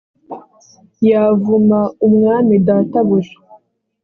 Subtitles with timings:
[1.09, 3.37] yavuma umwami databuja